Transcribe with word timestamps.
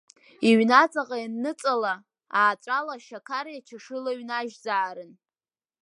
Иҩнаҵаҟа 0.47 1.17
ианныҵала, 1.19 1.93
ааҵәала 2.39 2.93
ашьақари 2.97 3.59
ачашылеи 3.59 4.17
ҩнажьзаарын… 4.19 5.11